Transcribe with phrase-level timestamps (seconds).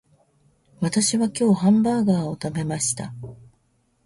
[0.79, 3.13] 私は今日ハンバーガーを食べました